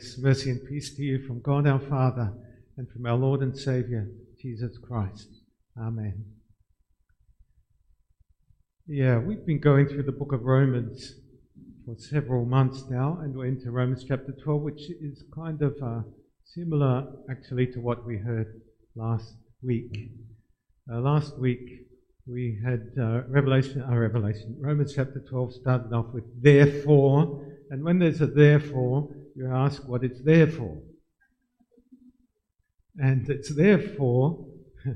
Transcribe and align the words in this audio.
Grace, 0.00 0.16
mercy, 0.16 0.50
and 0.50 0.66
peace 0.66 0.94
to 0.96 1.02
you 1.02 1.18
from 1.26 1.42
God 1.42 1.66
our 1.66 1.78
Father 1.78 2.32
and 2.78 2.90
from 2.90 3.04
our 3.04 3.16
Lord 3.16 3.42
and 3.42 3.54
Saviour, 3.54 4.08
Jesus 4.40 4.78
Christ. 4.78 5.28
Amen. 5.78 6.24
Yeah, 8.86 9.18
we've 9.18 9.44
been 9.44 9.60
going 9.60 9.88
through 9.88 10.04
the 10.04 10.12
book 10.12 10.32
of 10.32 10.44
Romans 10.44 11.16
for 11.84 11.96
several 11.98 12.46
months 12.46 12.84
now, 12.88 13.18
and 13.20 13.36
we're 13.36 13.44
into 13.44 13.70
Romans 13.70 14.02
chapter 14.08 14.32
12, 14.42 14.62
which 14.62 14.90
is 15.02 15.22
kind 15.34 15.60
of 15.60 15.76
uh, 15.82 16.00
similar 16.46 17.06
actually 17.30 17.66
to 17.66 17.80
what 17.80 18.06
we 18.06 18.16
heard 18.16 18.58
last 18.94 19.34
week. 19.62 20.12
Uh, 20.90 21.00
last 21.00 21.38
week 21.38 21.82
we 22.26 22.58
had 22.64 22.90
uh, 22.98 23.24
Revelation, 23.28 23.82
uh, 23.82 23.94
Revelation, 23.94 24.56
Romans 24.58 24.94
chapter 24.94 25.22
12 25.28 25.56
started 25.56 25.92
off 25.92 26.06
with 26.14 26.42
therefore, 26.42 27.44
and 27.68 27.84
when 27.84 27.98
there's 27.98 28.22
a 28.22 28.26
therefore, 28.26 29.10
you 29.36 29.50
ask 29.52 29.86
what 29.86 30.04
it's 30.04 30.20
there 30.22 30.46
for. 30.46 30.78
And 32.98 33.28
it's 33.28 33.54
there 33.54 33.78
for, 33.78 34.46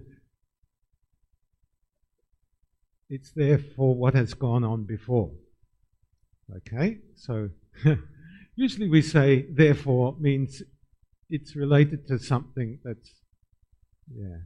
it's 3.08 3.32
there 3.32 3.58
for 3.58 3.94
what 3.94 4.14
has 4.14 4.34
gone 4.34 4.64
on 4.64 4.84
before. 4.84 5.30
Okay, 6.56 6.98
so 7.16 7.48
usually 8.56 8.88
we 8.88 9.00
say 9.00 9.46
therefore 9.50 10.16
means 10.20 10.62
it's 11.30 11.56
related 11.56 12.06
to 12.08 12.18
something 12.18 12.78
that's, 12.84 13.10
yeah, 14.14 14.36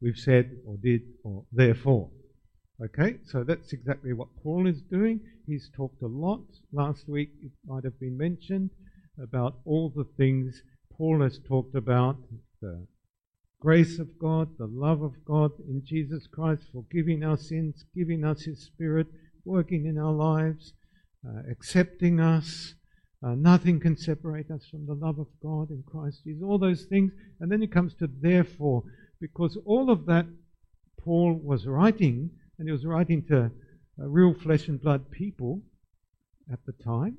we've 0.00 0.18
said 0.18 0.50
or 0.66 0.76
did 0.82 1.02
or 1.22 1.44
therefore. 1.52 2.10
Okay, 2.84 3.18
so 3.24 3.44
that's 3.44 3.72
exactly 3.72 4.12
what 4.12 4.28
Paul 4.42 4.66
is 4.66 4.82
doing. 4.82 5.20
He's 5.46 5.70
talked 5.74 6.02
a 6.02 6.08
lot. 6.08 6.42
Last 6.72 7.08
week 7.08 7.30
it 7.42 7.52
might 7.66 7.84
have 7.84 7.98
been 8.00 8.18
mentioned 8.18 8.70
about 9.22 9.58
all 9.64 9.92
the 9.94 10.06
things 10.16 10.62
Paul 10.96 11.22
has 11.22 11.38
talked 11.38 11.74
about 11.74 12.16
the 12.60 12.86
grace 13.60 13.98
of 13.98 14.18
God, 14.18 14.56
the 14.58 14.66
love 14.66 15.02
of 15.02 15.24
God 15.24 15.52
in 15.68 15.82
Jesus 15.84 16.26
Christ, 16.26 16.62
forgiving 16.72 17.22
our 17.22 17.36
sins, 17.36 17.84
giving 17.94 18.24
us 18.24 18.42
His 18.42 18.64
Spirit, 18.64 19.06
working 19.44 19.86
in 19.86 19.98
our 19.98 20.12
lives, 20.12 20.72
uh, 21.26 21.42
accepting 21.50 22.20
us. 22.20 22.74
Uh, 23.22 23.34
nothing 23.34 23.80
can 23.80 23.96
separate 23.96 24.50
us 24.50 24.66
from 24.70 24.86
the 24.86 24.94
love 24.94 25.18
of 25.18 25.26
God 25.42 25.70
in 25.70 25.82
Christ 25.86 26.22
Jesus. 26.24 26.42
All 26.42 26.58
those 26.58 26.84
things. 26.84 27.12
And 27.40 27.50
then 27.50 27.62
it 27.62 27.72
comes 27.72 27.94
to 27.94 28.08
therefore, 28.20 28.84
because 29.20 29.58
all 29.64 29.90
of 29.90 30.06
that 30.06 30.26
Paul 31.00 31.34
was 31.42 31.66
writing, 31.66 32.30
and 32.58 32.68
he 32.68 32.72
was 32.72 32.84
writing 32.84 33.24
to 33.28 33.44
uh, 33.44 34.06
real 34.06 34.34
flesh 34.34 34.68
and 34.68 34.80
blood 34.80 35.10
people 35.10 35.62
at 36.52 36.60
the 36.66 36.72
time 36.84 37.16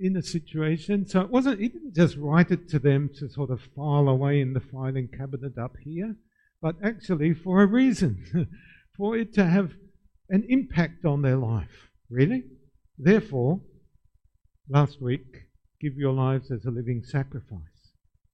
in 0.00 0.16
a 0.16 0.22
situation. 0.22 1.06
So 1.06 1.20
it 1.20 1.30
wasn't, 1.30 1.60
he 1.60 1.68
didn't 1.68 1.94
just 1.94 2.16
write 2.16 2.50
it 2.50 2.68
to 2.70 2.78
them 2.78 3.10
to 3.18 3.28
sort 3.28 3.50
of 3.50 3.60
file 3.74 4.08
away 4.08 4.40
in 4.40 4.52
the 4.52 4.60
filing 4.60 5.08
cabinet 5.08 5.58
up 5.58 5.76
here, 5.82 6.16
but 6.62 6.76
actually 6.82 7.34
for 7.34 7.62
a 7.62 7.66
reason, 7.66 8.48
for 8.96 9.16
it 9.16 9.32
to 9.34 9.44
have 9.44 9.72
an 10.28 10.44
impact 10.48 11.04
on 11.04 11.22
their 11.22 11.36
life. 11.36 11.90
Really? 12.10 12.44
Therefore, 12.96 13.60
last 14.68 15.00
week, 15.00 15.48
give 15.80 15.94
your 15.96 16.12
lives 16.12 16.50
as 16.50 16.64
a 16.64 16.70
living 16.70 17.02
sacrifice. 17.04 17.60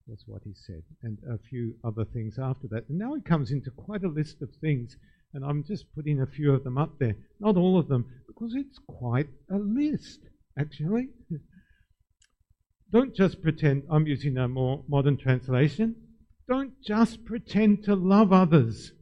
That's 0.06 0.24
what 0.26 0.42
he 0.44 0.52
said, 0.54 0.82
and 1.02 1.18
a 1.28 1.38
few 1.38 1.76
other 1.82 2.04
things 2.04 2.38
after 2.38 2.68
that. 2.68 2.88
And 2.88 2.98
now 2.98 3.14
he 3.14 3.22
comes 3.22 3.50
into 3.50 3.70
quite 3.70 4.04
a 4.04 4.08
list 4.08 4.42
of 4.42 4.50
things, 4.60 4.96
and 5.32 5.44
I'm 5.44 5.64
just 5.64 5.86
putting 5.94 6.20
a 6.20 6.26
few 6.26 6.52
of 6.52 6.62
them 6.62 6.76
up 6.76 6.98
there. 6.98 7.16
Not 7.40 7.56
all 7.56 7.78
of 7.78 7.88
them, 7.88 8.04
because 8.26 8.54
it's 8.54 8.78
quite 8.86 9.28
a 9.50 9.56
list, 9.56 10.20
actually. 10.58 11.08
Don't 12.94 13.12
just 13.12 13.42
pretend, 13.42 13.82
I'm 13.90 14.06
using 14.06 14.38
a 14.38 14.46
more 14.46 14.84
modern 14.88 15.16
translation. 15.16 15.96
Don't 16.48 16.80
just 16.80 17.24
pretend 17.24 17.82
to 17.86 17.96
love 17.96 18.32
others. 18.32 18.92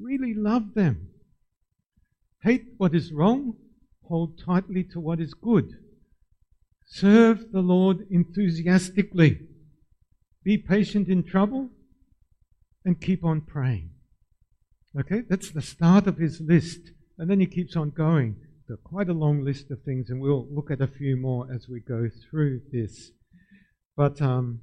Really 0.00 0.32
love 0.32 0.72
them. 0.74 1.08
Hate 2.42 2.64
what 2.78 2.94
is 2.94 3.12
wrong, 3.12 3.58
hold 4.08 4.40
tightly 4.42 4.84
to 4.84 5.00
what 5.00 5.20
is 5.20 5.34
good. 5.34 5.70
Serve 6.86 7.52
the 7.52 7.60
Lord 7.60 8.06
enthusiastically. 8.10 9.40
Be 10.42 10.56
patient 10.56 11.08
in 11.08 11.22
trouble 11.22 11.68
and 12.86 13.02
keep 13.02 13.22
on 13.22 13.42
praying. 13.42 13.90
Okay, 14.98 15.24
that's 15.28 15.50
the 15.50 15.60
start 15.60 16.06
of 16.06 16.16
his 16.16 16.40
list. 16.40 16.92
And 17.18 17.28
then 17.28 17.40
he 17.40 17.46
keeps 17.46 17.76
on 17.76 17.90
going. 17.90 18.36
quite 18.82 19.10
a 19.10 19.12
long 19.12 19.44
list 19.44 19.70
of 19.70 19.82
things, 19.82 20.08
and 20.08 20.22
we'll 20.22 20.48
look 20.50 20.70
at 20.70 20.80
a 20.80 20.86
few 20.86 21.18
more 21.18 21.46
as 21.52 21.68
we 21.68 21.80
go 21.80 22.08
through 22.30 22.62
this. 22.72 23.10
But 23.96 24.20
um, 24.20 24.60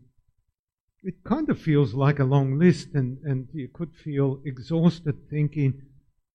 it 1.04 1.24
kind 1.24 1.50
of 1.50 1.60
feels 1.60 1.94
like 1.94 2.20
a 2.20 2.24
long 2.24 2.58
list, 2.58 2.90
and, 2.94 3.18
and 3.24 3.48
you 3.54 3.68
could 3.68 3.94
feel 3.94 4.40
exhausted 4.46 5.30
thinking, 5.30 5.82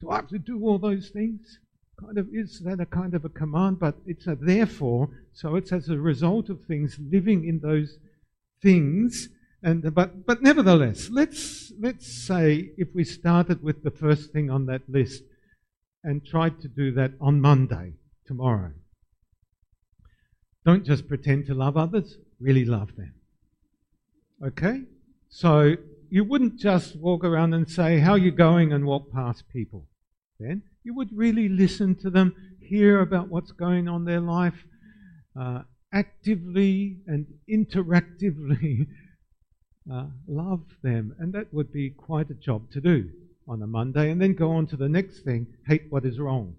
do 0.00 0.10
I 0.10 0.16
have 0.16 0.28
to 0.28 0.38
do 0.38 0.60
all 0.62 0.78
those 0.78 1.10
things? 1.10 1.58
Kind 1.98 2.18
of 2.18 2.28
is 2.32 2.60
that 2.60 2.80
a 2.80 2.86
kind 2.86 3.14
of 3.14 3.24
a 3.24 3.28
command, 3.28 3.80
but 3.80 3.96
it's 4.06 4.26
a 4.26 4.36
therefore, 4.36 5.08
so 5.32 5.56
it's 5.56 5.72
as 5.72 5.88
a 5.88 5.98
result 5.98 6.48
of 6.48 6.64
things 6.64 6.98
living 7.00 7.48
in 7.48 7.58
those 7.60 7.98
things. 8.62 9.28
And 9.62 9.92
but 9.92 10.24
but 10.24 10.40
nevertheless, 10.40 11.10
let's 11.10 11.72
let's 11.80 12.06
say 12.06 12.70
if 12.76 12.94
we 12.94 13.02
started 13.02 13.64
with 13.64 13.82
the 13.82 13.90
first 13.90 14.32
thing 14.32 14.48
on 14.48 14.66
that 14.66 14.88
list 14.88 15.24
and 16.04 16.24
tried 16.24 16.60
to 16.60 16.68
do 16.68 16.92
that 16.92 17.14
on 17.20 17.40
Monday, 17.40 17.94
tomorrow. 18.28 18.72
Don't 20.64 20.84
just 20.84 21.08
pretend 21.08 21.46
to 21.46 21.54
love 21.54 21.76
others, 21.76 22.18
really 22.40 22.64
love 22.64 22.94
them. 22.96 23.14
Okay? 24.44 24.82
So 25.28 25.76
you 26.10 26.24
wouldn't 26.24 26.56
just 26.56 26.96
walk 26.96 27.24
around 27.24 27.54
and 27.54 27.70
say, 27.70 27.98
How 27.98 28.12
are 28.12 28.18
you 28.18 28.30
going? 28.30 28.72
and 28.72 28.86
walk 28.86 29.12
past 29.12 29.44
people. 29.52 29.86
Then 30.38 30.62
you 30.84 30.94
would 30.94 31.16
really 31.16 31.48
listen 31.48 31.96
to 31.96 32.10
them, 32.10 32.34
hear 32.60 33.00
about 33.00 33.28
what's 33.28 33.52
going 33.52 33.88
on 33.88 34.02
in 34.02 34.04
their 34.06 34.20
life, 34.20 34.64
uh, 35.38 35.62
actively 35.92 36.98
and 37.06 37.26
interactively 37.50 38.86
uh, 39.92 40.06
love 40.26 40.62
them. 40.82 41.14
And 41.18 41.32
that 41.32 41.52
would 41.52 41.72
be 41.72 41.90
quite 41.90 42.30
a 42.30 42.34
job 42.34 42.70
to 42.72 42.80
do 42.80 43.10
on 43.46 43.62
a 43.62 43.66
Monday. 43.66 44.10
And 44.10 44.20
then 44.20 44.34
go 44.34 44.52
on 44.52 44.66
to 44.68 44.76
the 44.76 44.88
next 44.88 45.20
thing 45.20 45.46
hate 45.66 45.86
what 45.90 46.04
is 46.04 46.18
wrong. 46.18 46.54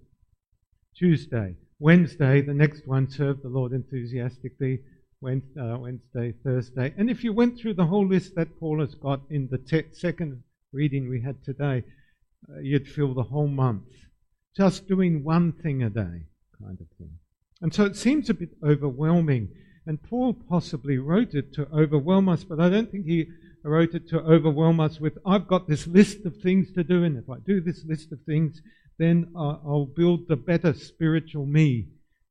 Tuesday. 0.95 1.55
Wednesday, 1.79 2.41
the 2.41 2.53
next 2.53 2.85
one, 2.85 3.09
serve 3.09 3.41
the 3.41 3.47
Lord 3.47 3.71
enthusiastically. 3.71 4.79
Wednesday, 5.21 5.59
uh, 5.59 5.77
Wednesday, 5.77 6.33
Thursday. 6.43 6.93
And 6.97 7.09
if 7.09 7.23
you 7.23 7.33
went 7.33 7.59
through 7.59 7.73
the 7.73 7.85
whole 7.85 8.07
list 8.07 8.35
that 8.35 8.57
Paul 8.59 8.79
has 8.79 8.95
got 8.95 9.21
in 9.29 9.49
the 9.51 9.57
te- 9.57 9.93
second 9.93 10.43
reading 10.71 11.09
we 11.09 11.21
had 11.21 11.43
today, 11.43 11.83
uh, 12.49 12.59
you'd 12.59 12.87
fill 12.87 13.13
the 13.13 13.23
whole 13.23 13.47
month 13.47 13.83
just 14.55 14.87
doing 14.87 15.23
one 15.23 15.51
thing 15.51 15.83
a 15.83 15.89
day, 15.89 16.23
kind 16.61 16.79
of 16.79 16.87
thing. 16.97 17.11
And 17.61 17.73
so 17.73 17.85
it 17.85 17.97
seems 17.97 18.29
a 18.29 18.33
bit 18.33 18.49
overwhelming. 18.63 19.49
And 19.85 20.01
Paul 20.01 20.33
possibly 20.33 20.97
wrote 20.97 21.33
it 21.33 21.53
to 21.53 21.67
overwhelm 21.73 22.29
us, 22.29 22.43
but 22.43 22.59
I 22.59 22.69
don't 22.69 22.89
think 22.89 23.05
he 23.05 23.27
wrote 23.63 23.93
it 23.93 24.07
to 24.09 24.21
overwhelm 24.21 24.79
us 24.79 24.99
with, 25.01 25.17
I've 25.25 25.47
got 25.47 25.67
this 25.67 25.85
list 25.85 26.25
of 26.25 26.37
things 26.37 26.71
to 26.73 26.83
do, 26.83 27.03
and 27.03 27.17
if 27.17 27.29
I 27.29 27.39
do 27.45 27.59
this 27.59 27.83
list 27.85 28.11
of 28.13 28.19
things, 28.25 28.61
then 28.97 29.31
I'll 29.35 29.89
build 29.95 30.27
the 30.27 30.37
better 30.37 30.73
spiritual 30.73 31.45
me 31.45 31.87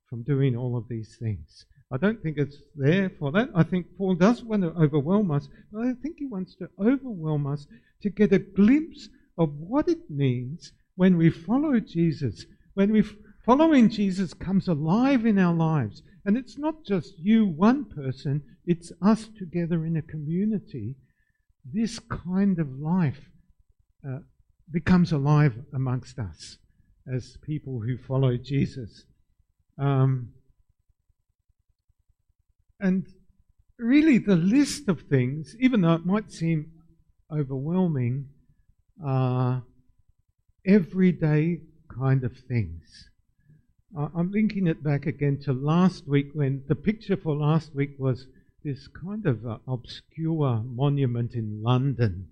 from 0.08 0.22
doing 0.22 0.56
all 0.56 0.76
of 0.76 0.88
these 0.88 1.16
things. 1.20 1.66
I 1.90 1.96
don't 1.96 2.22
think 2.22 2.36
it's 2.36 2.58
there 2.74 3.10
for 3.18 3.32
that. 3.32 3.48
I 3.54 3.62
think 3.62 3.96
Paul 3.96 4.14
does 4.14 4.44
want 4.44 4.62
to 4.62 4.72
overwhelm 4.72 5.30
us, 5.30 5.48
but 5.72 5.86
I 5.86 5.94
think 5.94 6.16
he 6.18 6.26
wants 6.26 6.54
to 6.56 6.68
overwhelm 6.78 7.46
us 7.46 7.66
to 8.02 8.10
get 8.10 8.32
a 8.32 8.38
glimpse 8.38 9.08
of 9.38 9.54
what 9.58 9.88
it 9.88 10.10
means 10.10 10.72
when 10.96 11.16
we 11.16 11.30
follow 11.30 11.80
Jesus. 11.80 12.44
When 12.74 12.92
we 12.92 13.02
following 13.48 13.88
Jesus 13.88 14.34
comes 14.34 14.68
alive 14.68 15.24
in 15.24 15.38
our 15.38 15.54
lives. 15.54 16.02
And 16.26 16.36
it's 16.36 16.58
not 16.58 16.84
just 16.84 17.18
you, 17.18 17.46
one 17.46 17.86
person, 17.86 18.42
it's 18.66 18.92
us 19.00 19.26
together 19.38 19.86
in 19.86 19.96
a 19.96 20.02
community. 20.02 20.96
This 21.64 21.98
kind 21.98 22.58
of 22.58 22.78
life 22.78 23.30
uh, 24.06 24.18
becomes 24.70 25.12
alive 25.12 25.54
amongst 25.72 26.18
us 26.18 26.58
as 27.10 27.38
people 27.42 27.80
who 27.80 27.96
follow 27.96 28.36
Jesus. 28.36 29.04
Um, 29.78 30.32
and 32.80 33.06
really, 33.78 34.18
the 34.18 34.36
list 34.36 34.88
of 34.88 35.02
things, 35.02 35.56
even 35.58 35.80
though 35.80 35.94
it 35.94 36.06
might 36.06 36.32
seem 36.32 36.72
overwhelming, 37.32 38.28
are 39.04 39.62
everyday 40.66 41.60
kind 41.88 42.24
of 42.24 42.36
things. 42.48 43.08
I'm 43.96 44.30
linking 44.30 44.66
it 44.66 44.82
back 44.82 45.06
again 45.06 45.38
to 45.44 45.52
last 45.52 46.06
week 46.06 46.28
when 46.34 46.62
the 46.68 46.74
picture 46.74 47.16
for 47.16 47.34
last 47.34 47.74
week 47.74 47.92
was 47.98 48.26
this 48.62 48.86
kind 48.88 49.24
of 49.24 49.46
uh, 49.46 49.58
obscure 49.66 50.62
monument 50.62 51.34
in 51.34 51.62
London. 51.62 52.28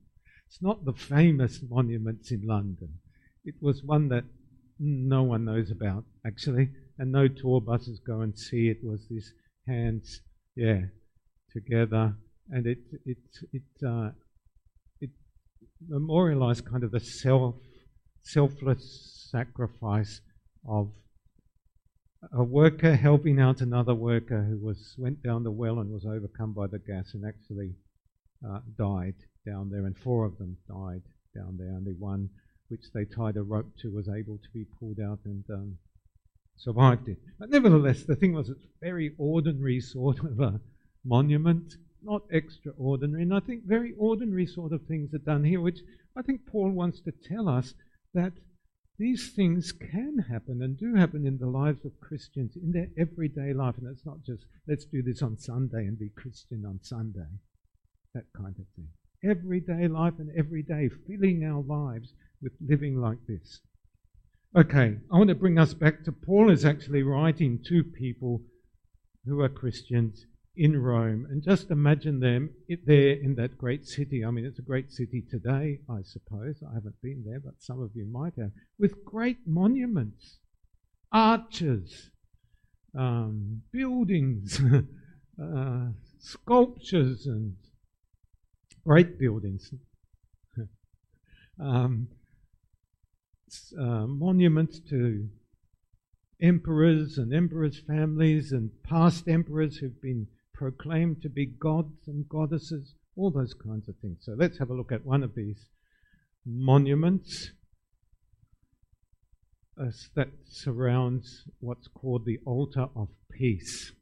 It's 0.47 0.61
not 0.61 0.85
the 0.85 0.93
famous 0.93 1.61
monuments 1.69 2.31
in 2.31 2.47
London. 2.47 2.99
It 3.45 3.55
was 3.61 3.83
one 3.83 4.09
that 4.11 4.25
no 4.79 5.23
one 5.23 5.47
knows 5.47 5.71
about, 5.71 6.05
actually, 6.27 6.69
and 6.99 7.11
no 7.11 7.27
tour 7.27 7.61
buses 7.61 8.01
go 8.01 8.21
and 8.21 8.39
see 8.39 8.69
it. 8.69 8.85
Was 8.85 9.07
this 9.09 9.33
hands 9.67 10.21
yeah, 10.57 10.81
together, 11.53 12.15
and 12.51 12.67
it 12.67 12.79
it 13.05 13.19
it 13.53 13.87
uh, 13.87 14.11
it 15.01 15.11
memorialized 15.87 16.65
kind 16.65 16.83
of 16.83 16.91
the 16.91 17.01
self 17.01 17.55
selfless 18.23 19.29
sacrifice 19.31 20.21
of 20.67 20.91
a 22.33 22.43
worker 22.43 22.97
helping 22.97 23.39
out 23.39 23.61
another 23.61 23.95
worker 23.95 24.43
who 24.43 24.59
was 24.59 24.95
went 24.99 25.23
down 25.23 25.45
the 25.45 25.51
well 25.51 25.79
and 25.79 25.93
was 25.93 26.07
overcome 26.07 26.53
by 26.53 26.67
the 26.67 26.79
gas 26.79 27.15
and 27.15 27.25
actually 27.25 27.75
uh, 28.49 28.61
died 28.79 29.15
down 29.45 29.71
there, 29.71 29.85
and 29.85 29.97
four 29.99 30.25
of 30.25 30.39
them 30.39 30.57
died 30.69 31.03
down 31.35 31.57
there. 31.59 31.69
Only 31.69 31.93
one, 31.93 32.31
which 32.69 32.93
they 32.95 33.05
tied 33.05 33.37
a 33.37 33.43
rope 33.43 33.71
to, 33.83 33.95
was 33.95 34.09
able 34.09 34.39
to 34.39 34.49
be 34.55 34.65
pulled 34.81 35.01
out 35.01 35.21
and 35.25 35.45
um, 35.51 35.79
survived 36.57 37.09
it. 37.09 37.19
But 37.39 37.51
nevertheless, 37.51 38.03
the 38.03 38.17
thing 38.17 38.33
was, 38.33 38.49
it's 38.49 38.67
very 38.81 39.15
ordinary 39.19 39.81
sort 39.81 40.19
of 40.21 40.41
a 40.41 40.61
monument, 41.05 41.75
not 42.03 42.23
extraordinary. 42.31 43.23
And 43.23 43.35
I 43.35 43.41
think 43.41 43.65
very 43.65 43.95
ordinary 43.99 44.47
sort 44.47 44.73
of 44.73 44.83
things 44.83 45.15
are 45.15 45.19
done 45.19 45.45
here, 45.45 45.61
which 45.61 45.81
I 46.17 46.23
think 46.23 46.47
Paul 46.47 46.71
wants 46.71 47.01
to 47.03 47.13
tell 47.13 47.49
us 47.49 47.75
that 48.15 48.33
these 48.99 49.33
things 49.35 49.73
can 49.73 50.25
happen 50.31 50.63
and 50.63 50.79
do 50.79 50.95
happen 50.95 51.27
in 51.27 51.37
the 51.39 51.47
lives 51.47 51.85
of 51.85 52.01
Christians 52.01 52.57
in 52.57 52.73
their 52.73 52.89
everyday 52.99 53.53
life. 53.53 53.75
And 53.79 53.87
it's 53.89 54.07
not 54.07 54.23
just, 54.25 54.45
let's 54.67 54.87
do 54.87 55.03
this 55.03 55.23
on 55.23 55.39
Sunday 55.39 55.87
and 55.87 55.99
be 55.99 56.09
Christian 56.09 56.65
on 56.67 56.81
Sunday, 56.83 57.29
that 58.15 58.25
kind 58.35 58.55
of 58.59 58.65
thing. 58.75 58.89
Everyday 59.23 59.89
life 59.89 60.15
and 60.19 60.31
every 60.37 60.63
day, 60.63 60.89
filling 61.07 61.45
our 61.45 61.63
lives 61.63 62.15
with 62.41 62.53
living 62.67 62.99
like 62.99 63.19
this. 63.29 63.61
Okay, 64.57 64.97
I 65.13 65.19
want 65.19 65.29
to 65.29 65.35
bring 65.35 65.59
us 65.59 65.75
back 65.75 66.03
to 66.05 66.13
Paul 66.13 66.49
is 66.51 66.65
actually 66.65 67.03
writing 67.03 67.63
to 67.69 67.85
people 67.85 68.41
who 69.27 69.43
are 69.43 69.51
Christians 69.51 70.25
in 70.57 70.81
Rome. 70.81 71.27
And 71.29 71.43
just 71.43 71.71
imagine 71.71 72.21
them 72.21 72.49
there 72.87 73.13
in 73.13 73.35
that 73.35 73.59
great 73.59 73.87
city. 73.87 74.25
I 74.25 74.31
mean, 74.31 74.47
it's 74.47 74.59
a 74.59 74.63
great 74.63 74.91
city 74.91 75.23
today, 75.31 75.81
I 75.91 75.99
suppose. 76.05 76.63
I 76.63 76.73
haven't 76.73 77.03
been 77.03 77.23
there, 77.27 77.39
but 77.39 77.57
some 77.59 77.83
of 77.83 77.91
you 77.95 78.07
might 78.11 78.33
have. 78.39 78.53
With 78.79 79.05
great 79.05 79.37
monuments, 79.47 80.39
arches, 81.13 82.09
um, 82.99 83.61
buildings, 83.75 84.59
uh, 85.43 85.89
sculptures, 86.19 87.27
and 87.27 87.57
great 88.87 89.19
buildings. 89.19 89.71
um, 91.61 92.09
uh, 93.79 94.07
monuments 94.07 94.81
to 94.91 95.29
emperors 96.41 97.19
and 97.19 97.33
emperors' 97.33 97.81
families 97.87 98.53
and 98.53 98.71
past 98.83 99.29
emperors 99.29 99.79
who've 99.79 100.01
been 100.03 100.27
proclaimed 100.53 101.23
to 101.23 101.29
be 101.29 101.47
gods 101.47 102.07
and 102.07 102.29
goddesses, 102.29 102.95
all 103.17 103.31
those 103.31 103.55
kinds 103.55 103.89
of 103.89 103.97
things. 103.99 104.19
So 104.23 104.35
let's 104.37 104.59
have 104.59 104.71
a 104.71 104.75
look 104.75 104.93
at 104.93 105.05
one 105.05 105.23
of 105.23 105.35
these 105.35 105.69
monuments 106.45 107.51
uh, 109.81 109.91
that 110.15 110.29
surrounds 110.49 111.45
what's 111.61 111.89
called 111.89 112.25
the 112.25 112.39
altar 112.47 112.87
of 112.97 113.09
peace. 113.31 113.93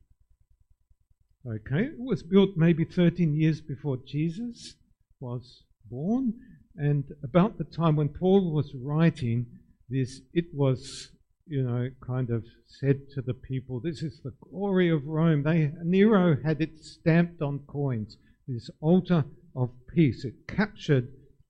Okay, 1.47 1.87
it 1.87 1.99
was 1.99 2.23
built 2.23 2.51
maybe 2.57 2.85
13 2.85 3.35
years 3.35 3.61
before 3.61 3.99
Jesus 4.07 4.77
was 5.21 5.65
born, 5.91 6.35
and 6.77 7.05
about 7.23 7.59
the 7.59 7.65
time 7.65 7.97
when 7.97 8.09
Paul 8.09 8.53
was 8.53 8.75
writing 8.75 9.47
this, 9.89 10.21
it 10.33 10.47
was 10.53 11.11
you 11.47 11.63
know, 11.63 11.91
kind 12.07 12.31
of 12.31 12.45
said 12.67 13.11
to 13.15 13.23
the 13.23 13.35
people, 13.35 13.81
This 13.81 14.03
is 14.03 14.21
the 14.23 14.33
glory 14.51 14.91
of 14.91 15.07
Rome. 15.07 15.43
They, 15.43 15.73
Nero 15.83 16.37
had 16.43 16.61
it 16.61 16.83
stamped 16.83 17.43
on 17.43 17.61
coins, 17.67 18.17
this 18.49 18.71
altar 18.81 19.25
of 19.55 19.71
peace. 19.95 20.25
It 20.25 20.49
captured 20.49 21.09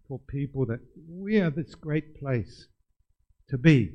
for 0.08 0.18
people 0.18 0.66
that 0.66 0.80
we 1.08 1.40
are 1.40 1.50
this 1.50 1.74
great 1.74 2.18
place 2.18 2.66
to 3.48 3.58
be. 3.58 3.92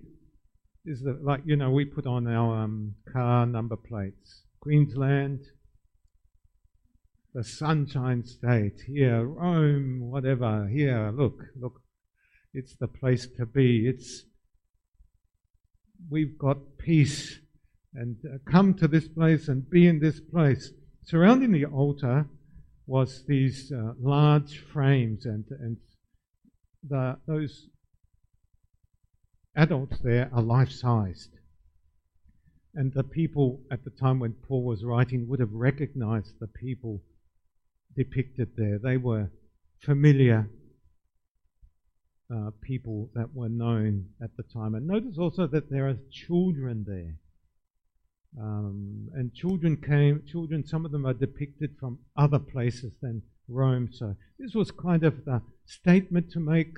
Is 0.85 1.01
the, 1.01 1.19
like, 1.21 1.41
you 1.45 1.57
know, 1.57 1.71
we 1.71 1.85
put 1.85 2.07
on 2.07 2.27
our 2.27 2.63
um, 2.63 2.95
car 3.11 3.45
number 3.45 3.75
plates 3.75 4.43
Queensland, 4.61 5.41
the 7.33 7.43
Sunshine 7.43 8.25
State, 8.25 8.81
here, 8.87 9.23
Rome, 9.23 9.99
whatever, 10.01 10.67
here, 10.67 11.11
look, 11.15 11.43
look, 11.59 11.81
it's 12.53 12.75
the 12.75 12.87
place 12.87 13.27
to 13.37 13.45
be. 13.45 13.87
It's 13.87 14.23
we've 16.09 16.37
got 16.37 16.57
peace 16.79 17.39
and 17.93 18.17
uh, 18.25 18.37
come 18.49 18.73
to 18.75 18.87
this 18.87 19.07
place 19.07 19.47
and 19.47 19.69
be 19.69 19.87
in 19.87 19.99
this 19.99 20.19
place. 20.19 20.71
Surrounding 21.03 21.51
the 21.51 21.65
altar 21.65 22.27
was 22.87 23.23
these 23.27 23.71
uh, 23.71 23.93
large 23.99 24.57
frames, 24.57 25.25
and 25.25 25.45
and 25.59 25.77
the, 26.87 27.17
those 27.27 27.67
adults 29.55 29.99
there 30.03 30.29
are 30.33 30.41
life-sized. 30.41 31.29
And 32.73 32.93
the 32.93 33.03
people 33.03 33.61
at 33.71 33.83
the 33.83 33.89
time 33.91 34.19
when 34.19 34.33
Paul 34.47 34.63
was 34.63 34.83
writing 34.83 35.27
would 35.27 35.39
have 35.39 35.51
recognized 35.51 36.39
the 36.39 36.47
people 36.47 37.01
depicted 37.95 38.49
there. 38.55 38.79
They 38.81 38.97
were 38.97 39.29
familiar 39.81 40.49
uh, 42.33 42.51
people 42.61 43.09
that 43.15 43.33
were 43.33 43.49
known 43.49 44.05
at 44.21 44.29
the 44.37 44.43
time. 44.43 44.75
And 44.75 44.87
notice 44.87 45.17
also 45.17 45.47
that 45.47 45.69
there 45.69 45.87
are 45.87 45.97
children 46.11 46.85
there. 46.87 47.15
Um, 48.39 49.09
and 49.15 49.33
children 49.33 49.77
came, 49.77 50.21
children, 50.27 50.65
some 50.65 50.85
of 50.85 50.91
them 50.91 51.05
are 51.05 51.13
depicted 51.13 51.71
from 51.79 51.97
other 52.15 52.37
places 52.37 52.93
than 53.01 53.23
Rome. 53.47 53.89
So 53.91 54.15
this 54.37 54.53
was 54.53 54.69
kind 54.69 55.03
of 55.03 55.25
the 55.25 55.41
statement 55.65 56.31
to 56.33 56.39
make 56.39 56.73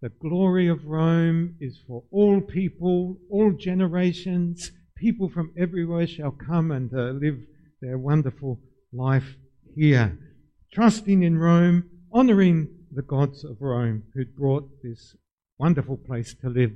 the 0.00 0.08
glory 0.08 0.68
of 0.68 0.84
Rome 0.84 1.56
is 1.60 1.78
for 1.86 2.04
all 2.10 2.40
people, 2.40 3.18
all 3.30 3.52
generations. 3.52 4.70
People 4.96 5.28
from 5.28 5.52
everywhere 5.58 6.06
shall 6.06 6.30
come 6.30 6.70
and 6.70 6.92
uh, 6.94 7.10
live 7.10 7.38
their 7.80 7.98
wonderful 7.98 8.60
life 8.92 9.36
here. 9.74 10.18
Trusting 10.74 11.22
in 11.22 11.38
Rome, 11.38 11.88
honoring 12.12 12.68
the 12.90 13.02
gods 13.02 13.44
of 13.44 13.62
Rome 13.62 14.02
who'd 14.12 14.34
brought 14.34 14.82
this 14.82 15.14
wonderful 15.56 15.96
place 15.96 16.34
to 16.40 16.48
live 16.48 16.72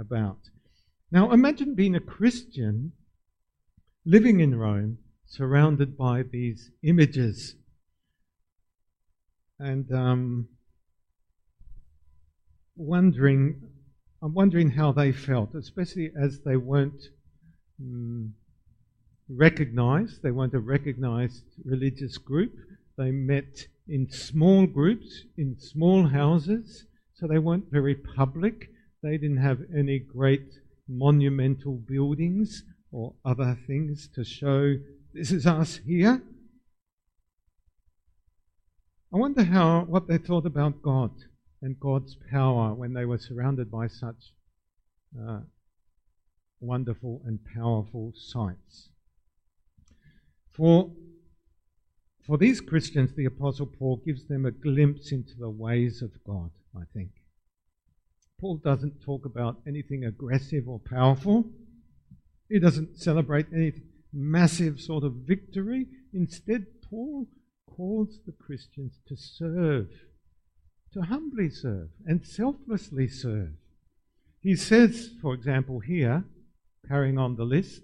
about. 0.00 0.38
Now 1.12 1.30
imagine 1.30 1.74
being 1.74 1.94
a 1.94 2.00
Christian 2.00 2.92
living 4.06 4.40
in 4.40 4.54
Rome 4.54 4.96
surrounded 5.26 5.94
by 5.94 6.22
these 6.22 6.70
images. 6.82 7.54
And 9.58 9.92
um, 9.92 10.48
wondering, 12.76 13.60
I'm 14.22 14.32
wondering 14.32 14.70
how 14.70 14.92
they 14.92 15.12
felt, 15.12 15.54
especially 15.54 16.10
as 16.18 16.40
they 16.46 16.56
weren't 16.56 17.02
um, 17.78 18.32
recognized. 19.28 20.22
They 20.22 20.30
weren't 20.30 20.54
a 20.54 20.60
recognized 20.60 21.44
religious 21.62 22.16
group. 22.16 22.54
They 22.96 23.10
met 23.10 23.66
in 23.88 24.10
small 24.10 24.66
groups, 24.66 25.24
in 25.36 25.58
small 25.58 26.06
houses, 26.08 26.86
so 27.14 27.26
they 27.26 27.38
weren't 27.38 27.70
very 27.70 27.94
public. 27.94 28.70
They 29.02 29.18
didn't 29.18 29.38
have 29.38 29.60
any 29.76 29.98
great 29.98 30.58
monumental 30.88 31.74
buildings 31.74 32.62
or 32.92 33.14
other 33.24 33.58
things 33.66 34.08
to 34.14 34.24
show 34.24 34.76
this 35.12 35.30
is 35.30 35.46
us 35.46 35.80
here. 35.86 36.22
I 39.12 39.16
wonder 39.16 39.44
how 39.44 39.84
what 39.84 40.08
they 40.08 40.18
thought 40.18 40.44
about 40.44 40.82
God 40.82 41.12
and 41.62 41.78
God's 41.78 42.16
power 42.30 42.74
when 42.74 42.92
they 42.92 43.04
were 43.04 43.18
surrounded 43.18 43.70
by 43.70 43.86
such 43.86 44.32
uh, 45.20 45.40
wonderful 46.60 47.22
and 47.24 47.38
powerful 47.54 48.12
sights. 48.16 48.88
For 50.50 50.90
for 52.26 52.38
these 52.38 52.60
Christians, 52.60 53.12
the 53.14 53.26
Apostle 53.26 53.66
Paul 53.66 54.02
gives 54.04 54.26
them 54.26 54.46
a 54.46 54.50
glimpse 54.50 55.12
into 55.12 55.34
the 55.38 55.50
ways 55.50 56.00
of 56.02 56.10
God, 56.24 56.50
I 56.76 56.84
think. 56.94 57.10
Paul 58.40 58.56
doesn't 58.56 59.02
talk 59.02 59.26
about 59.26 59.60
anything 59.66 60.04
aggressive 60.04 60.68
or 60.68 60.78
powerful. 60.78 61.44
He 62.48 62.58
doesn't 62.58 62.98
celebrate 62.98 63.46
any 63.52 63.72
massive 64.12 64.80
sort 64.80 65.04
of 65.04 65.12
victory. 65.26 65.86
Instead, 66.12 66.66
Paul 66.88 67.26
calls 67.76 68.18
the 68.26 68.32
Christians 68.32 69.00
to 69.08 69.16
serve, 69.16 69.88
to 70.92 71.02
humbly 71.02 71.50
serve 71.50 71.88
and 72.06 72.26
selflessly 72.26 73.08
serve. 73.08 73.52
He 74.40 74.56
says, 74.56 75.10
for 75.20 75.34
example, 75.34 75.80
here, 75.80 76.24
carrying 76.86 77.18
on 77.18 77.36
the 77.36 77.44
list, 77.44 77.82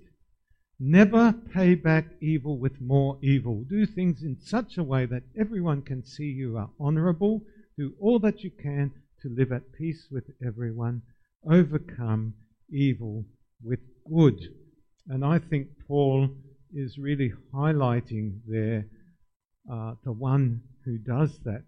Never 0.82 1.34
pay 1.52 1.74
back 1.74 2.06
evil 2.22 2.56
with 2.56 2.80
more 2.80 3.18
evil. 3.20 3.64
Do 3.68 3.84
things 3.84 4.22
in 4.22 4.38
such 4.40 4.78
a 4.78 4.82
way 4.82 5.04
that 5.04 5.24
everyone 5.38 5.82
can 5.82 6.02
see 6.02 6.24
you 6.24 6.56
are 6.56 6.70
honorable. 6.80 7.42
Do 7.76 7.92
all 8.00 8.18
that 8.20 8.42
you 8.42 8.50
can 8.50 8.90
to 9.20 9.28
live 9.28 9.52
at 9.52 9.74
peace 9.74 10.08
with 10.10 10.24
everyone. 10.42 11.02
Overcome 11.46 12.32
evil 12.70 13.26
with 13.62 13.80
good. 14.10 14.40
And 15.06 15.22
I 15.22 15.38
think 15.38 15.68
Paul 15.86 16.30
is 16.72 16.96
really 16.96 17.34
highlighting 17.52 18.40
there 18.46 18.86
uh, 19.70 19.96
the 20.02 20.12
one 20.12 20.62
who 20.86 20.96
does 20.96 21.40
that, 21.40 21.64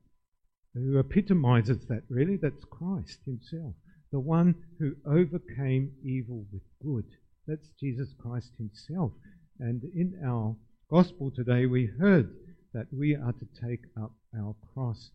who 0.73 0.99
epitomizes 0.99 1.85
that 1.89 2.05
really, 2.09 2.39
that's 2.39 2.65
Christ 2.65 3.19
himself. 3.27 3.75
The 4.11 4.21
one 4.21 4.55
who 4.79 4.97
overcame 5.05 5.93
evil 6.03 6.47
with 6.51 6.63
good. 6.83 7.05
That's 7.47 7.69
Jesus 7.81 8.15
Christ 8.19 8.53
himself. 8.57 9.13
And 9.59 9.83
in 9.95 10.21
our 10.25 10.57
gospel 10.91 11.31
today, 11.31 11.67
we 11.67 11.87
heard 11.87 12.35
that 12.75 12.87
we 12.93 13.15
are 13.15 13.33
to 13.33 13.47
take 13.67 13.85
up 14.01 14.13
our 14.39 14.55
cross 14.73 15.11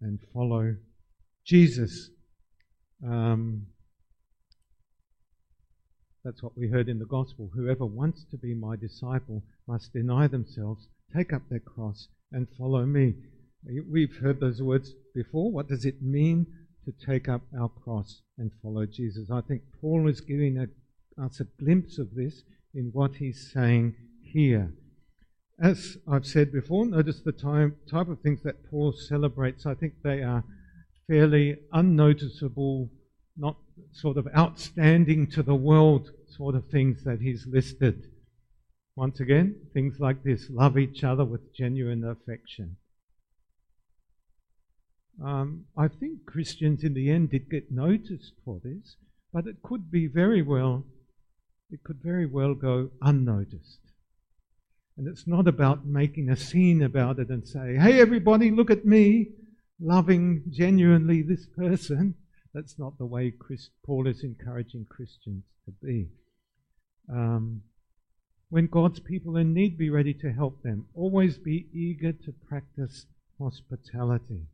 and 0.00 0.18
follow 0.32 0.76
Jesus. 1.44 2.10
Um, 3.06 3.66
that's 6.24 6.42
what 6.42 6.56
we 6.56 6.68
heard 6.68 6.88
in 6.88 6.98
the 6.98 7.06
gospel. 7.06 7.50
Whoever 7.54 7.86
wants 7.86 8.24
to 8.30 8.36
be 8.36 8.54
my 8.54 8.76
disciple 8.76 9.42
must 9.66 9.92
deny 9.92 10.26
themselves, 10.26 10.86
take 11.14 11.32
up 11.32 11.42
their 11.48 11.60
cross, 11.60 12.08
and 12.32 12.46
follow 12.58 12.84
me. 12.84 13.14
We've 13.90 14.16
heard 14.16 14.40
those 14.40 14.62
words 14.62 14.92
before. 15.14 15.50
What 15.50 15.68
does 15.68 15.84
it 15.84 16.02
mean 16.02 16.46
to 16.84 16.92
take 17.06 17.28
up 17.28 17.42
our 17.58 17.68
cross 17.68 18.22
and 18.38 18.50
follow 18.62 18.86
Jesus? 18.86 19.30
I 19.30 19.40
think 19.40 19.62
Paul 19.80 20.08
is 20.08 20.20
giving 20.20 20.58
a, 20.58 20.66
us 21.20 21.40
a 21.40 21.62
glimpse 21.62 21.98
of 21.98 22.14
this 22.14 22.42
in 22.74 22.90
what 22.92 23.16
he's 23.16 23.50
saying 23.52 23.94
here. 24.22 24.72
As 25.62 25.98
I've 26.10 26.26
said 26.26 26.52
before, 26.52 26.86
notice 26.86 27.20
the 27.20 27.32
time, 27.32 27.76
type 27.90 28.08
of 28.08 28.20
things 28.20 28.42
that 28.44 28.70
Paul 28.70 28.92
celebrates. 28.92 29.66
I 29.66 29.74
think 29.74 29.94
they 30.02 30.22
are 30.22 30.44
fairly 31.06 31.56
unnoticeable, 31.72 32.88
not 33.36 33.56
sort 33.92 34.16
of 34.16 34.28
outstanding 34.36 35.26
to 35.32 35.42
the 35.42 35.54
world 35.54 36.10
sort 36.28 36.54
of 36.54 36.68
things 36.68 37.04
that 37.04 37.20
he's 37.20 37.46
listed. 37.46 38.06
Once 38.96 39.20
again, 39.20 39.56
things 39.74 39.98
like 40.00 40.22
this 40.22 40.48
love 40.50 40.78
each 40.78 41.04
other 41.04 41.24
with 41.24 41.54
genuine 41.54 42.04
affection. 42.04 42.76
Um, 45.22 45.66
I 45.76 45.88
think 45.88 46.24
Christians 46.24 46.82
in 46.84 46.94
the 46.94 47.10
end 47.10 47.30
did 47.30 47.50
get 47.50 47.70
noticed 47.70 48.32
for 48.44 48.60
this, 48.64 48.96
but 49.32 49.46
it 49.46 49.62
could 49.62 49.90
be 49.90 50.06
very 50.06 50.42
well, 50.42 50.84
it 51.72 51.82
could 51.84 52.02
very 52.02 52.26
well 52.26 52.54
go 52.54 52.90
unnoticed. 53.00 53.80
And 54.96 55.08
it's 55.08 55.26
not 55.26 55.48
about 55.48 55.86
making 55.86 56.28
a 56.28 56.36
scene 56.36 56.82
about 56.82 57.18
it 57.18 57.30
and 57.30 57.46
say, 57.46 57.76
hey, 57.76 58.00
everybody, 58.00 58.50
look 58.50 58.70
at 58.70 58.84
me, 58.84 59.28
loving 59.80 60.42
genuinely 60.50 61.22
this 61.22 61.46
person. 61.46 62.14
That's 62.52 62.78
not 62.78 62.98
the 62.98 63.06
way 63.06 63.30
Christ, 63.30 63.70
Paul 63.84 64.06
is 64.06 64.22
encouraging 64.22 64.86
Christians 64.90 65.44
to 65.64 65.72
be. 65.82 66.08
Um, 67.10 67.62
when 68.50 68.66
God's 68.66 68.98
people 69.00 69.36
in 69.36 69.54
need, 69.54 69.78
be 69.78 69.90
ready 69.90 70.12
to 70.14 70.32
help 70.32 70.62
them. 70.62 70.86
Always 70.94 71.38
be 71.38 71.68
eager 71.72 72.12
to 72.12 72.32
practice 72.48 73.06
hospitality. 73.38 74.48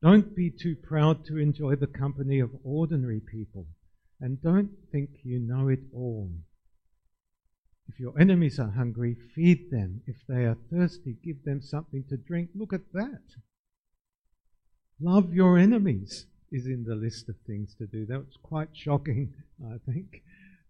Don't 0.00 0.36
be 0.36 0.50
too 0.50 0.76
proud 0.76 1.24
to 1.26 1.38
enjoy 1.38 1.74
the 1.74 1.88
company 1.88 2.38
of 2.38 2.50
ordinary 2.64 3.20
people. 3.20 3.66
And 4.20 4.40
don't 4.42 4.70
think 4.90 5.10
you 5.22 5.38
know 5.38 5.68
it 5.68 5.80
all. 5.94 6.30
If 7.88 8.00
your 8.00 8.18
enemies 8.18 8.58
are 8.58 8.70
hungry, 8.70 9.16
feed 9.34 9.70
them. 9.70 10.02
If 10.06 10.16
they 10.28 10.44
are 10.44 10.56
thirsty, 10.72 11.16
give 11.22 11.44
them 11.44 11.62
something 11.62 12.04
to 12.08 12.16
drink. 12.16 12.50
Look 12.54 12.72
at 12.72 12.92
that. 12.92 13.22
Love 15.00 15.34
your 15.34 15.58
enemies 15.58 16.26
is 16.50 16.66
in 16.66 16.84
the 16.84 16.94
list 16.94 17.28
of 17.28 17.36
things 17.46 17.74
to 17.76 17.86
do. 17.86 18.06
That's 18.06 18.36
quite 18.42 18.70
shocking, 18.72 19.34
I 19.64 19.76
think. 19.90 20.22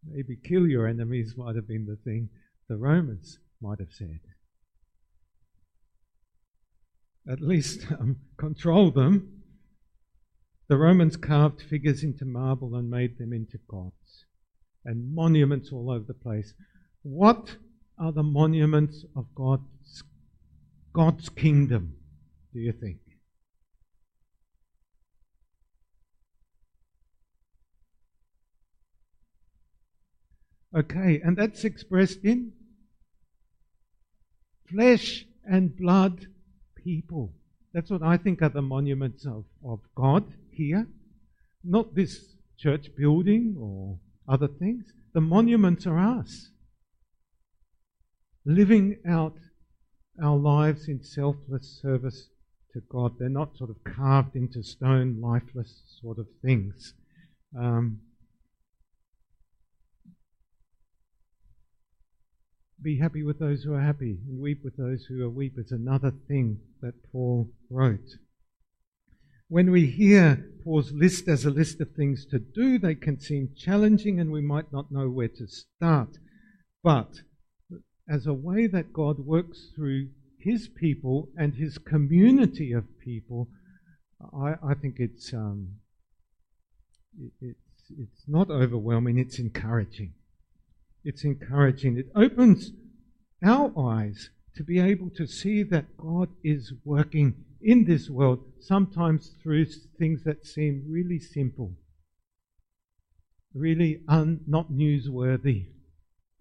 Maybe 0.08 0.36
kill 0.36 0.66
your 0.66 0.86
enemies 0.86 1.34
might 1.36 1.56
have 1.56 1.68
been 1.68 1.86
the 1.86 1.96
thing 1.96 2.28
the 2.68 2.76
Romans 2.76 3.38
might 3.60 3.78
have 3.78 3.92
said. 3.92 4.20
At 7.28 7.40
least 7.40 7.86
um, 7.90 8.16
control 8.36 8.90
them. 8.90 9.35
The 10.68 10.76
Romans 10.76 11.16
carved 11.16 11.62
figures 11.62 12.02
into 12.02 12.24
marble 12.24 12.74
and 12.74 12.90
made 12.90 13.18
them 13.18 13.32
into 13.32 13.58
gods, 13.68 14.24
and 14.84 15.14
monuments 15.14 15.70
all 15.70 15.90
over 15.90 16.04
the 16.04 16.14
place. 16.14 16.54
What 17.02 17.56
are 17.98 18.10
the 18.10 18.24
monuments 18.24 19.04
of 19.14 19.26
God's, 19.34 20.02
God's 20.92 21.28
kingdom, 21.28 21.94
do 22.52 22.58
you 22.58 22.72
think? 22.72 22.98
Okay, 30.76 31.20
and 31.24 31.36
that's 31.36 31.64
expressed 31.64 32.24
in 32.24 32.52
flesh 34.68 35.24
and 35.48 35.76
blood 35.76 36.26
people. 36.74 37.32
That's 37.72 37.88
what 37.88 38.02
I 38.02 38.16
think 38.16 38.42
are 38.42 38.48
the 38.48 38.62
monuments 38.62 39.24
of, 39.24 39.44
of 39.64 39.80
God 39.94 40.24
here. 40.56 40.86
Not 41.64 41.94
this 41.94 42.36
church 42.58 42.88
building 42.96 43.56
or 43.58 43.98
other 44.28 44.48
things. 44.48 44.92
The 45.14 45.20
monuments 45.20 45.86
are 45.86 45.98
us. 45.98 46.50
Living 48.44 48.98
out 49.08 49.36
our 50.22 50.36
lives 50.36 50.88
in 50.88 51.02
selfless 51.02 51.80
service 51.82 52.28
to 52.72 52.80
God. 52.88 53.18
They're 53.18 53.28
not 53.28 53.56
sort 53.56 53.70
of 53.70 53.82
carved 53.84 54.36
into 54.36 54.62
stone, 54.62 55.20
lifeless 55.20 55.82
sort 56.00 56.18
of 56.18 56.26
things. 56.42 56.94
Um, 57.58 58.00
Be 62.82 62.98
happy 62.98 63.24
with 63.24 63.40
those 63.40 63.64
who 63.64 63.74
are 63.74 63.80
happy 63.80 64.18
and 64.28 64.38
weep 64.38 64.62
with 64.62 64.76
those 64.76 65.06
who 65.06 65.24
are 65.24 65.28
weep 65.28 65.58
is 65.58 65.72
another 65.72 66.12
thing 66.28 66.60
that 66.82 67.10
Paul 67.10 67.50
wrote. 67.68 68.16
When 69.48 69.70
we 69.70 69.86
hear 69.86 70.50
Paul's 70.64 70.92
list 70.92 71.28
as 71.28 71.44
a 71.44 71.50
list 71.50 71.80
of 71.80 71.92
things 71.92 72.26
to 72.26 72.38
do, 72.38 72.78
they 72.78 72.94
can 72.94 73.20
seem 73.20 73.50
challenging 73.56 74.18
and 74.18 74.32
we 74.32 74.40
might 74.40 74.72
not 74.72 74.90
know 74.90 75.08
where 75.08 75.28
to 75.28 75.46
start. 75.46 76.18
But 76.82 77.20
as 78.08 78.26
a 78.26 78.34
way 78.34 78.66
that 78.66 78.92
God 78.92 79.18
works 79.20 79.70
through 79.74 80.08
his 80.38 80.68
people 80.68 81.28
and 81.36 81.54
his 81.54 81.78
community 81.78 82.72
of 82.72 82.84
people, 82.98 83.48
I, 84.34 84.54
I 84.62 84.74
think 84.74 84.96
it's, 84.98 85.32
um, 85.32 85.76
it, 87.18 87.32
it's, 87.40 87.90
it's 87.98 88.24
not 88.26 88.50
overwhelming, 88.50 89.18
it's 89.18 89.38
encouraging 89.38 90.14
it's 91.06 91.22
encouraging. 91.22 91.96
It 91.96 92.10
opens 92.16 92.72
our 93.42 93.72
eyes 93.78 94.30
to 94.56 94.64
be 94.64 94.80
able 94.80 95.08
to 95.10 95.26
see 95.26 95.62
that 95.62 95.96
God 95.96 96.28
is 96.42 96.72
working 96.84 97.44
in 97.60 97.84
this 97.84 98.08
world, 98.10 98.40
sometimes 98.60 99.34
through 99.42 99.66
things 99.98 100.22
that 100.24 100.46
seem 100.46 100.84
really 100.88 101.18
simple, 101.18 101.72
really 103.54 104.00
un, 104.08 104.40
not 104.46 104.70
newsworthy, 104.70 105.66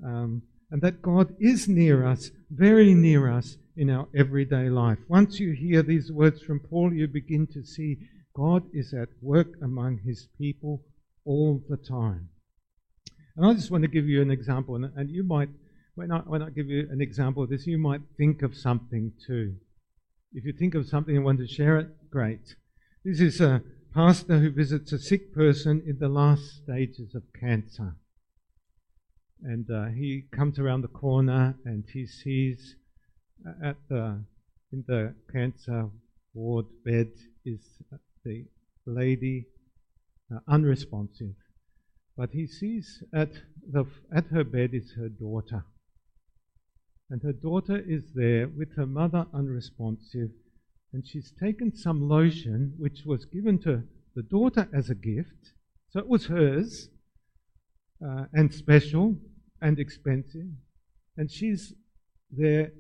um, 0.04 0.42
and 0.72 0.82
that 0.82 1.02
God 1.02 1.36
is 1.40 1.68
near 1.68 2.06
us, 2.06 2.32
very 2.50 2.94
near 2.94 3.32
us 3.32 3.58
in 3.78 3.90
our 3.90 4.08
everyday 4.16 4.70
life. 4.70 4.98
Once 5.08 5.40
you 5.40 5.52
hear 5.52 5.84
these 5.84 6.12
words 6.12 6.42
from 6.42 6.60
Paul, 6.60 6.94
you 6.94 7.08
begin 7.08 7.48
to 7.54 7.64
see 7.64 7.98
God 8.36 8.64
is 8.74 8.94
at 8.94 9.10
work 9.22 9.54
among 9.62 10.00
his 10.06 10.28
people 10.38 10.84
all 11.26 11.64
the 11.70 11.78
time. 11.78 12.30
And 13.38 13.46
I 13.46 13.54
just 13.54 13.72
want 13.72 13.84
to 13.84 13.90
give 13.90 14.08
you 14.08 14.22
an 14.22 14.32
example, 14.32 14.76
and, 14.76 14.92
and 14.96 15.10
you 15.10 15.24
might, 15.24 15.50
when 15.96 16.12
I, 16.12 16.20
when 16.20 16.42
I 16.42 16.50
give 16.50 16.68
you 16.68 16.88
an 16.92 17.02
example 17.02 17.44
of 17.44 17.50
this, 17.50 17.68
you 17.68 17.78
might 17.78 18.02
think 18.18 18.42
of 18.42 18.56
something 18.56 19.14
too. 19.26 19.56
If 20.38 20.44
you 20.44 20.52
think 20.52 20.76
of 20.76 20.86
something 20.86 21.16
and 21.16 21.24
want 21.24 21.40
to 21.40 21.48
share 21.48 21.78
it, 21.78 21.88
great. 22.12 22.56
This 23.06 23.22
is 23.22 23.40
a 23.40 23.62
pastor 23.94 24.38
who 24.38 24.52
visits 24.52 24.92
a 24.92 25.00
sick 25.00 25.34
person 25.34 25.82
in 25.88 25.98
the 25.98 26.10
last 26.10 26.58
stages 26.58 27.16
of 27.16 27.24
cancer. 27.40 27.96
And 29.42 29.66
uh, 29.72 29.86
he 29.86 30.26
comes 30.34 30.60
around 30.60 30.82
the 30.82 30.90
corner 30.90 31.56
and 31.64 31.86
he 31.94 32.06
sees 32.06 32.76
uh, 33.48 33.70
at 33.70 33.78
the 33.88 34.26
in 34.74 34.84
the 34.86 35.16
cancer 35.32 35.90
ward 36.34 36.66
bed 36.84 37.12
is 37.46 37.62
the 38.26 38.44
lady 38.86 39.46
uh, 40.30 40.40
unresponsive. 40.50 41.36
But 42.18 42.32
he 42.32 42.46
sees 42.46 43.02
at, 43.14 43.32
the, 43.72 43.86
at 44.14 44.26
her 44.28 44.44
bed 44.44 44.72
is 44.74 44.96
her 44.98 45.08
daughter. 45.08 45.64
And 47.10 47.22
her 47.22 47.34
daughter 47.34 47.78
is 47.78 48.14
there 48.14 48.48
with 48.48 48.76
her 48.76 48.86
mother 48.86 49.28
unresponsive. 49.34 50.32
And 50.94 51.06
she's 51.06 51.32
taken 51.40 51.76
some 51.76 52.08
lotion 52.08 52.74
which 52.78 53.04
was 53.06 53.26
given 53.26 53.60
to 53.60 53.84
the 54.16 54.24
daughter 54.24 54.68
as 54.74 54.90
a 54.90 54.96
gift. 54.96 55.54
So 55.92 56.00
it 56.00 56.08
was 56.08 56.26
hers 56.26 56.90
uh, 58.06 58.26
and 58.34 58.54
special 58.54 59.18
and 59.62 59.80
expensive. 59.80 60.48
And 61.18 61.30
she's 61.30 61.74
there 62.32 62.72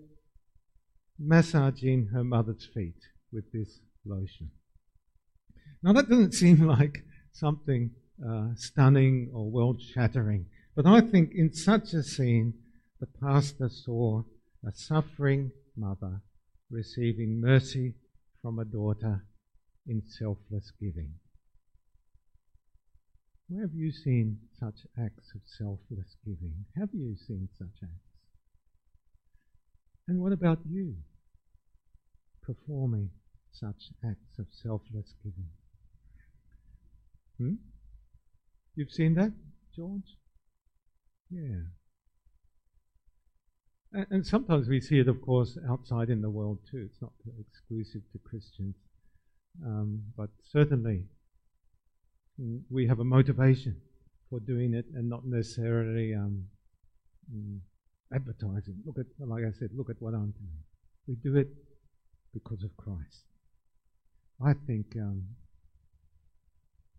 massaging 1.20 2.08
her 2.13 2.24
mother's 2.24 2.67
feet 2.74 3.00
with 3.32 3.51
this 3.51 3.79
lotion. 4.05 4.50
Now 5.84 5.94
that 5.94 6.10
doesn't 6.10 6.34
seem 6.44 6.65
like 6.65 7.03
something 7.32 7.91
uh, 8.25 8.50
stunning 8.55 9.29
or 9.34 9.50
world 9.50 9.82
shattering. 9.82 10.46
But 10.75 10.86
I 10.86 11.01
think 11.01 11.32
in 11.34 11.53
such 11.53 11.94
a 11.94 12.03
scene, 12.03 12.53
the 12.99 13.07
pastor 13.07 13.69
saw 13.69 14.23
a 14.65 14.71
suffering, 14.71 15.51
mother 15.75 16.21
receiving 16.69 17.39
mercy 17.39 17.93
from 18.41 18.59
a 18.59 18.65
daughter 18.65 19.25
in 19.87 20.01
selfless 20.05 20.71
giving. 20.79 21.13
Where 23.47 23.61
have 23.61 23.75
you 23.75 23.91
seen 23.91 24.39
such 24.59 24.87
acts 24.99 25.33
of 25.35 25.41
selfless 25.45 26.15
giving? 26.25 26.65
Have 26.75 26.89
you 26.93 27.15
seen 27.27 27.47
such 27.57 27.83
acts? 27.83 28.15
And 30.07 30.19
what 30.19 30.31
about 30.31 30.59
you 30.67 30.95
performing 32.41 33.09
such 33.51 33.91
acts 34.03 34.39
of 34.39 34.47
selfless 34.51 35.13
giving? 35.23 35.49
Hmm? 37.37 37.55
You've 38.75 38.91
seen 38.91 39.13
that, 39.15 39.31
George? 39.75 40.17
Yeah. 41.29 41.65
And, 43.95 44.05
and 44.11 44.27
sometimes 44.27 44.67
we 44.67 44.81
see 44.81 44.99
it, 44.99 45.07
of 45.07 45.21
course, 45.21 45.57
outside 45.69 46.09
in 46.09 46.21
the 46.21 46.29
world 46.29 46.59
too. 46.69 46.85
It's 46.85 47.01
not 47.01 47.13
exclusive 47.39 48.01
to 48.11 48.19
Christians. 48.19 48.75
Um, 49.65 50.03
but 50.17 50.29
certainly, 50.51 51.05
mm, 52.39 52.59
we 52.69 52.87
have 52.87 52.99
a 52.99 53.05
motivation 53.05 53.77
for 54.29 54.41
doing 54.41 54.73
it 54.73 54.85
and 54.93 55.09
not 55.09 55.25
necessarily 55.25 56.13
um, 56.13 56.43
mm, 57.33 57.59
advertising. 58.13 58.75
Look 58.85 58.97
at, 58.99 59.05
like 59.19 59.45
I 59.45 59.51
said, 59.57 59.69
look 59.73 59.89
at 59.89 60.01
what 60.01 60.13
I'm 60.13 60.31
doing. 60.31 60.59
We 61.07 61.15
do 61.15 61.37
it 61.37 61.47
because 62.33 62.63
of 62.63 62.75
Christ. 62.75 63.23
I 64.45 64.51
think, 64.67 64.87
um, 64.97 65.23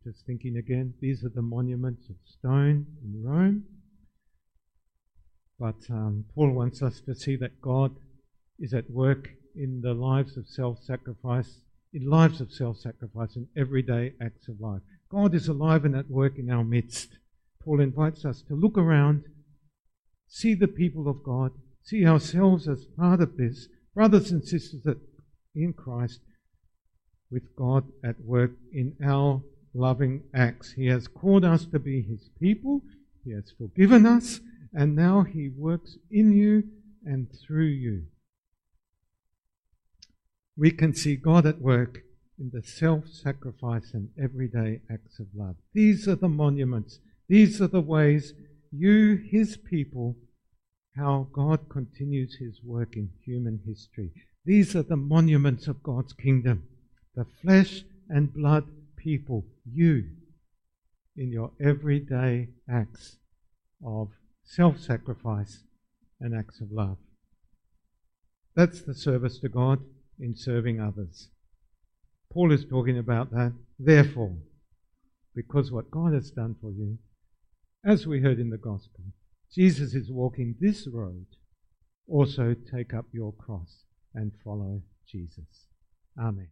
just 0.02 0.24
thinking 0.24 0.56
again, 0.56 0.94
these 1.00 1.24
are 1.24 1.28
the 1.28 1.42
monuments 1.42 2.08
of 2.08 2.16
stone 2.24 2.86
in 3.04 3.22
Rome. 3.22 3.64
But 5.58 5.76
um, 5.90 6.24
Paul 6.34 6.52
wants 6.52 6.82
us 6.82 7.00
to 7.02 7.14
see 7.14 7.36
that 7.36 7.60
God 7.60 7.94
is 8.58 8.74
at 8.74 8.90
work 8.90 9.30
in 9.54 9.80
the 9.80 9.94
lives 9.94 10.36
of 10.36 10.46
self 10.46 10.82
sacrifice, 10.82 11.60
in 11.92 12.08
lives 12.08 12.40
of 12.40 12.52
self 12.52 12.78
sacrifice, 12.78 13.36
and 13.36 13.48
everyday 13.56 14.12
acts 14.20 14.48
of 14.48 14.60
life. 14.60 14.82
God 15.10 15.34
is 15.34 15.48
alive 15.48 15.84
and 15.84 15.96
at 15.96 16.10
work 16.10 16.38
in 16.38 16.50
our 16.50 16.64
midst. 16.64 17.18
Paul 17.64 17.80
invites 17.80 18.24
us 18.24 18.42
to 18.42 18.54
look 18.54 18.76
around, 18.76 19.24
see 20.28 20.54
the 20.54 20.68
people 20.68 21.08
of 21.08 21.22
God, 21.22 21.52
see 21.82 22.06
ourselves 22.06 22.68
as 22.68 22.86
part 22.96 23.20
of 23.20 23.36
this, 23.36 23.68
brothers 23.94 24.30
and 24.30 24.44
sisters 24.44 24.82
that 24.84 24.98
in 25.54 25.72
Christ, 25.72 26.20
with 27.30 27.56
God 27.56 27.84
at 28.04 28.20
work 28.20 28.52
in 28.72 28.94
our 29.04 29.42
loving 29.74 30.22
acts. 30.34 30.72
He 30.72 30.86
has 30.86 31.08
called 31.08 31.44
us 31.44 31.64
to 31.66 31.78
be 31.78 32.02
His 32.02 32.28
people, 32.40 32.82
He 33.24 33.32
has 33.32 33.52
forgiven 33.58 34.06
us, 34.06 34.40
and 34.74 34.94
now 34.94 35.22
He 35.22 35.48
works 35.48 35.96
in 36.10 36.32
you 36.32 36.64
and 37.04 37.28
through 37.46 37.66
you. 37.66 38.04
We 40.56 40.70
can 40.70 40.94
see 40.94 41.16
God 41.16 41.46
at 41.46 41.60
work 41.60 42.02
in 42.38 42.50
the 42.52 42.62
self 42.62 43.08
sacrifice 43.08 43.92
and 43.94 44.08
everyday 44.22 44.80
acts 44.90 45.18
of 45.18 45.26
love. 45.34 45.56
These 45.72 46.08
are 46.08 46.16
the 46.16 46.28
monuments, 46.28 46.98
these 47.28 47.60
are 47.60 47.66
the 47.66 47.80
ways 47.80 48.32
you, 48.70 49.16
His 49.30 49.56
people, 49.56 50.16
how 50.96 51.28
God 51.32 51.68
continues 51.68 52.36
His 52.36 52.60
work 52.62 52.96
in 52.96 53.10
human 53.24 53.60
history. 53.66 54.12
These 54.44 54.76
are 54.76 54.82
the 54.82 54.96
monuments 54.96 55.66
of 55.66 55.82
God's 55.82 56.12
kingdom, 56.12 56.64
the 57.14 57.26
flesh 57.42 57.84
and 58.08 58.32
blood 58.32 58.64
people, 58.96 59.44
you, 59.64 60.04
in 61.16 61.32
your 61.32 61.50
everyday 61.60 62.48
acts 62.70 63.16
of 63.84 64.08
self 64.46 64.78
sacrifice, 64.78 65.64
and 66.20 66.34
acts 66.34 66.60
of 66.60 66.72
love. 66.72 66.96
That's 68.54 68.80
the 68.80 68.94
service 68.94 69.38
to 69.40 69.48
God 69.48 69.80
in 70.18 70.34
serving 70.34 70.80
others. 70.80 71.28
Paul 72.32 72.52
is 72.52 72.64
talking 72.64 72.98
about 72.98 73.30
that. 73.32 73.52
Therefore, 73.78 74.36
because 75.34 75.70
what 75.70 75.90
God 75.90 76.14
has 76.14 76.30
done 76.30 76.56
for 76.60 76.70
you, 76.70 76.98
as 77.84 78.06
we 78.06 78.20
heard 78.20 78.40
in 78.40 78.48
the 78.50 78.56
gospel, 78.56 79.04
Jesus 79.52 79.94
is 79.94 80.10
walking 80.10 80.56
this 80.60 80.88
road. 80.88 81.26
Also, 82.08 82.54
take 82.54 82.94
up 82.94 83.06
your 83.12 83.32
cross 83.32 83.84
and 84.14 84.32
follow 84.42 84.80
Jesus. 85.06 85.66
Amen. 86.18 86.44